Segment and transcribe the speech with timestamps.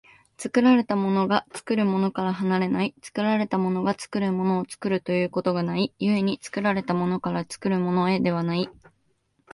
[0.35, 8.67] 作られたものが作るものから離れない、作られたものが作るものを作るということがない、故に作られたものから作るものへではない。